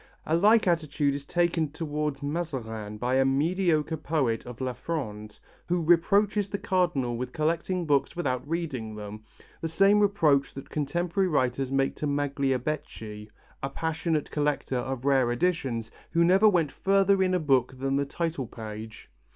[0.25, 5.79] A like attitude is taken towards Mazarin by a mediocre poet of La Fronde, who
[5.79, 9.21] reproaches the Cardinal with collecting books without reading them;
[9.61, 13.29] the same reproach that contemporary writers make to Magliabechi,
[13.61, 18.05] a passionate collector of rare editions who never went further in a book than the
[18.07, 19.11] title page.